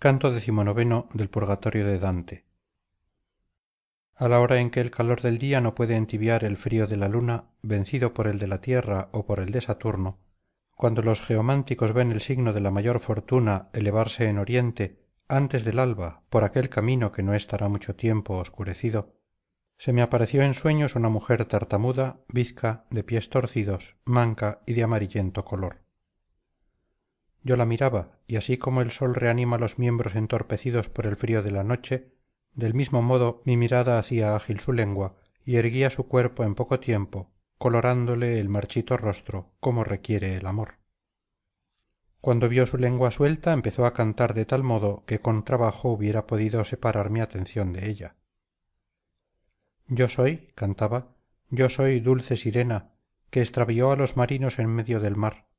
[0.00, 2.46] canto del purgatorio de dante.
[4.14, 6.96] A la hora en que el calor del día no puede entibiar el frío de
[6.96, 10.18] la luna vencido por el de la tierra o por el de saturno
[10.74, 15.78] cuando los geománticos ven el signo de la mayor fortuna elevarse en oriente antes del
[15.78, 19.20] alba por aquel camino que no estará mucho tiempo oscurecido
[19.76, 24.82] se me apareció en sueños una mujer tartamuda bizca de pies torcidos manca y de
[24.82, 25.89] amarillento color
[27.42, 31.42] yo la miraba y así como el sol reanima los miembros entorpecidos por el frío
[31.42, 32.12] de la noche
[32.52, 36.80] del mismo modo mi mirada hacía ágil su lengua y erguía su cuerpo en poco
[36.80, 40.78] tiempo colorándole el marchito rostro como requiere el amor.
[42.20, 46.26] Cuando vio su lengua suelta empezó a cantar de tal modo que con trabajo hubiera
[46.26, 48.16] podido separar mi atención de ella.
[49.88, 51.16] Yo soy cantaba
[51.50, 52.92] yo soy dulce sirena
[53.30, 55.49] que extravió a los marinos en medio del mar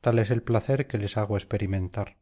[0.00, 2.18] tal es el placer que les hago experimentar.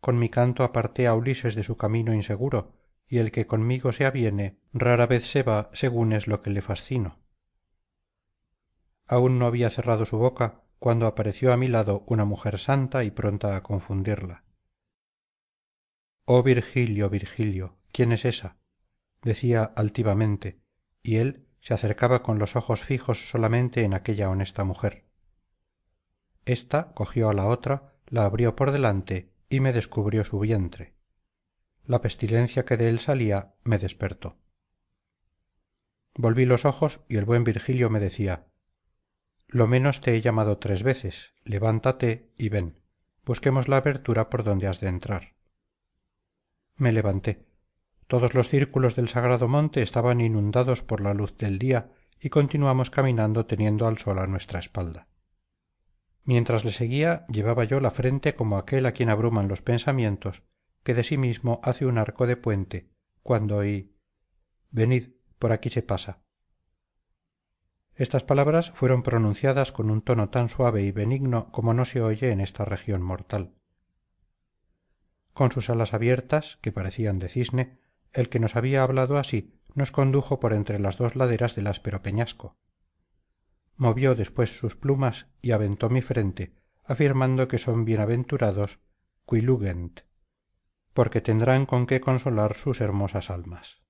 [0.00, 2.72] Con mi canto aparté a ulises de su camino inseguro
[3.06, 6.62] y el que conmigo se aviene rara vez se va según es lo que le
[6.62, 7.18] fascino.
[9.06, 13.10] Aún no había cerrado su boca cuando apareció a mi lado una mujer santa y
[13.10, 14.44] pronta a confundirla.
[16.24, 18.56] Oh virgilio virgilio quién es ésa
[19.22, 20.62] decía altivamente
[21.02, 25.09] y él se acercaba con los ojos fijos solamente en aquella honesta mujer
[26.44, 30.94] esta cogió a la otra la abrió por delante y me descubrió su vientre.
[31.84, 34.36] La pestilencia que de él salía me despertó.
[36.14, 38.50] Volví los ojos y el buen virgilio me decía
[39.52, 41.34] lo menos te he llamado tres veces.
[41.42, 42.78] Levántate y ven.
[43.24, 45.34] Busquemos la abertura por donde has de entrar.
[46.76, 47.46] Me levanté.
[48.06, 52.90] Todos los círculos del sagrado monte estaban inundados por la luz del día y continuamos
[52.90, 55.09] caminando teniendo al sol a nuestra espalda
[56.24, 60.42] mientras le seguía llevaba yo la frente como aquel a quien abruman los pensamientos
[60.82, 62.90] que de sí mismo hace un arco de puente
[63.22, 63.96] cuando oí
[64.70, 66.22] venid por aquí se pasa
[68.00, 72.30] estas palabras fueron pronunciadas con un tono tan suave y benigno como no se oye
[72.30, 73.52] en esta región mortal.
[75.34, 77.78] Con sus alas abiertas que parecían de cisne
[78.14, 82.00] el que nos había hablado así nos condujo por entre las dos laderas del áspero
[82.00, 82.56] peñasco
[83.80, 86.52] movió después sus plumas y aventó mi frente
[86.84, 88.78] afirmando que son bienaventurados
[89.26, 90.02] quilugent
[90.92, 93.80] porque tendrán con qué consolar sus hermosas almas.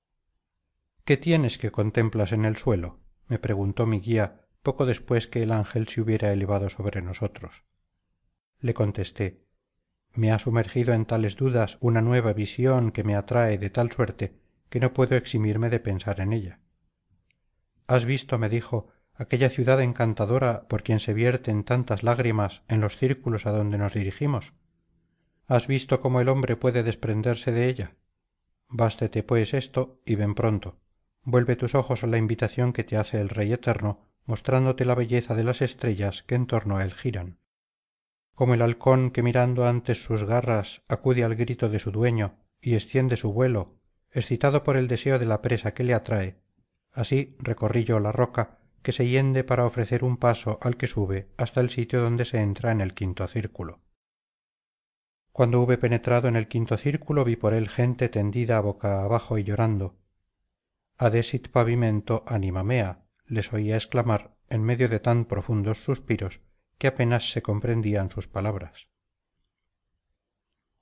[1.05, 5.51] Qué tienes que contemplas en el suelo me preguntó mi guía poco después que el
[5.51, 7.65] ángel se hubiera elevado sobre nosotros.
[8.61, 9.45] Le contesté
[10.15, 14.39] me ha sumergido en tales dudas una nueva visión que me atrae de tal suerte
[14.69, 16.61] que no puedo eximirme de pensar en ella
[17.89, 22.97] has visto me dijo aquella ciudad encantadora por quien se vierten tantas lágrimas en los
[22.97, 24.55] círculos a donde nos dirigimos
[25.47, 27.97] has visto cómo el hombre puede desprenderse de ella
[28.71, 30.79] bástete pues esto y ven pronto.
[31.23, 35.35] Vuelve tus ojos a la invitación que te hace el rey eterno mostrándote la belleza
[35.35, 37.41] de las estrellas que en torno a él giran.
[38.35, 42.75] Como el halcón que mirando antes sus garras acude al grito de su dueño y
[42.75, 43.75] extiende su vuelo
[44.13, 46.41] excitado por el deseo de la presa que le atrae
[46.93, 51.29] así recorrí yo la roca que se hiende para ofrecer un paso al que sube
[51.37, 53.81] hasta el sitio donde se entra en el quinto círculo.
[55.33, 59.45] Cuando hube penetrado en el quinto círculo vi por él gente tendida boca abajo y
[59.45, 59.97] llorando.
[60.97, 66.41] Adesit pavimento anima mea les oía exclamar en medio de tan profundos suspiros
[66.79, 68.89] que apenas se comprendían sus palabras.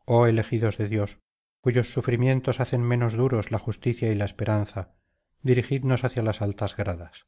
[0.06, 1.20] Oh elegidos de dios
[1.60, 4.94] cuyos sufrimientos hacen menos duros la justicia y la esperanza
[5.42, 7.26] dirigidnos hacia las altas gradas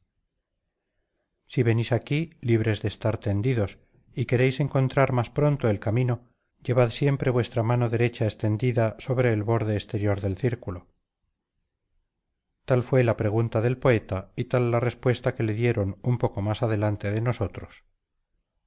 [1.51, 3.77] si venís aquí libres de estar tendidos
[4.15, 6.29] y queréis encontrar más pronto el camino
[6.63, 10.87] llevad siempre vuestra mano derecha extendida sobre el borde exterior del círculo.
[12.63, 16.41] Tal fue la pregunta del poeta y tal la respuesta que le dieron un poco
[16.41, 17.83] más adelante de nosotros.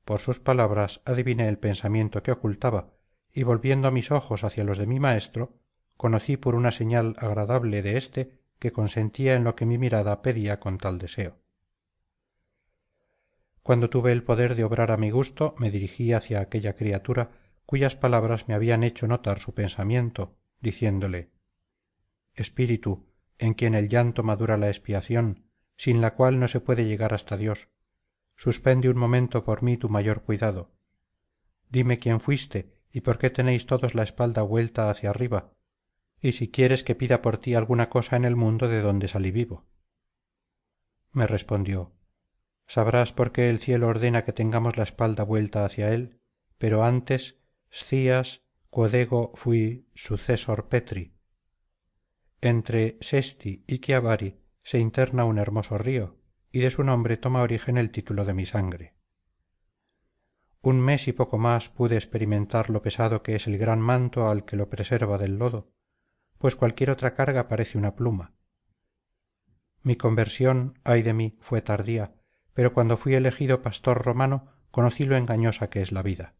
[0.05, 2.93] Por sus palabras adiviné el pensamiento que ocultaba
[3.33, 5.55] y volviendo mis ojos hacia los de mi maestro
[5.97, 10.61] conocí por una señal agradable de éste que consentía en lo que mi mirada pedía
[10.61, 11.44] con tal deseo
[13.65, 17.31] cuando tuve el poder de obrar a mi gusto me dirigí hacia aquella criatura
[17.65, 21.31] cuyas palabras me habían hecho notar su pensamiento diciéndole
[22.35, 23.07] espíritu
[23.39, 25.47] en quien el llanto madura la expiación
[25.79, 27.71] sin la cual no se puede llegar hasta dios
[28.37, 30.73] suspende un momento por mí tu mayor cuidado.
[31.71, 35.55] Dime quién fuiste y por qué tenéis todos la espalda vuelta hacia arriba
[36.21, 39.31] y si quieres que pida por ti alguna cosa en el mundo de donde salí
[39.31, 39.65] vivo
[41.13, 41.93] me respondió
[42.67, 46.21] sabrás por qué el cielo ordena que tengamos la espalda vuelta hacia él
[46.59, 47.41] pero antes
[47.71, 48.95] scias quod
[49.35, 51.15] fui successor petri.
[52.41, 56.19] Entre sesti y chiavari se interna un hermoso río
[56.51, 58.95] y de su nombre toma origen el título de mi sangre.
[60.61, 64.45] Un mes y poco más pude experimentar lo pesado que es el gran manto al
[64.45, 65.75] que lo preserva del lodo
[66.39, 68.35] pues cualquier otra carga parece una pluma.
[69.83, 72.15] Mi conversión ay de mí fue tardía
[72.55, 76.35] pero cuando fui elegido pastor romano conocí lo engañosa que es la vida.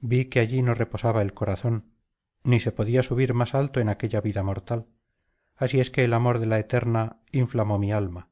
[0.00, 1.92] Vi que allí no reposaba el corazón
[2.42, 4.86] ni se podía subir más alto en aquella vida mortal.
[5.56, 8.30] Así es que el amor de la eterna inflamó mi alma.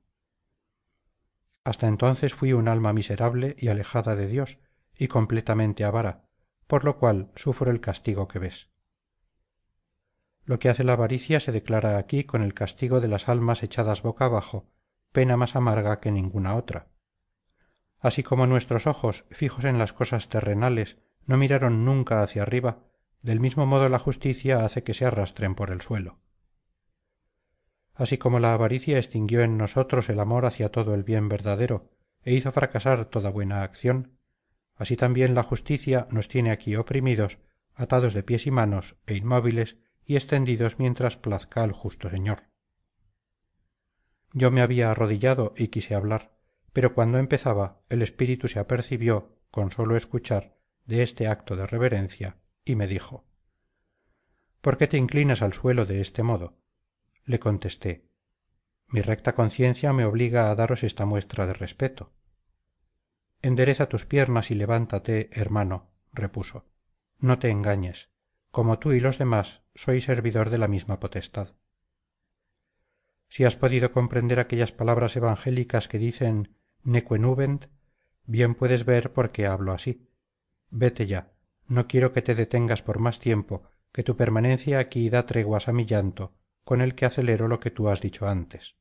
[1.64, 4.58] Hasta entonces fui un alma miserable y alejada de dios
[4.96, 6.26] y completamente avara
[6.66, 8.69] por lo cual sufro el castigo que ves.
[10.44, 14.02] Lo que hace la avaricia se declara aquí con el castigo de las almas echadas
[14.02, 14.66] boca abajo
[15.17, 16.89] pena más amarga que ninguna otra.
[18.01, 22.81] Así como nuestros ojos fijos en las cosas terrenales no miraron nunca hacia arriba
[23.23, 26.19] del mismo modo la justicia hace que se arrastren por el suelo.
[27.95, 31.89] Así como la avaricia extinguió en nosotros el amor hacia todo el bien verdadero
[32.23, 34.19] e hizo fracasar toda buena acción
[34.75, 37.39] así también la justicia nos tiene aquí oprimidos
[37.75, 42.43] atados de pies y manos e inmóviles y extendidos mientras plazca al justo señor
[44.37, 46.37] yo me había arrodillado y quise hablar
[46.75, 52.37] pero cuando empezaba el espíritu se apercibió con sólo escuchar de este acto de reverencia
[52.62, 53.25] y me dijo
[54.61, 56.59] por qué te inclinas al suelo de este modo
[57.25, 58.11] le contesté
[58.88, 62.12] mi recta conciencia me obliga a daros esta muestra de respeto.
[63.43, 66.67] Endereza tus piernas y levántate hermano repuso
[67.19, 68.11] no te engañes
[68.50, 71.55] como tú y los demás soy servidor de la misma potestad
[73.28, 77.67] si has podido comprender aquellas palabras evangélicas que dicen neque nubent
[78.25, 80.08] bien puedes ver por qué hablo así.
[80.70, 81.32] Vete ya.
[81.69, 85.73] No quiero que te detengas por más tiempo que tu permanencia aquí da treguas a
[85.73, 86.34] mi llanto
[86.64, 88.76] con el que acelero lo que tú has dicho antes.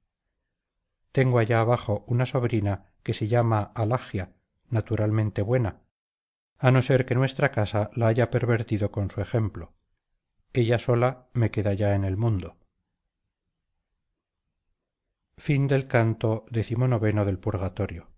[1.11, 4.33] Tengo allá abajo una sobrina que se llama alagia
[4.69, 5.81] naturalmente buena
[6.57, 9.73] a no ser que nuestra casa la haya pervertido con su ejemplo.
[10.53, 12.57] Ella sola me queda ya en el mundo
[15.85, 16.45] canto
[17.25, 18.14] del purgatorio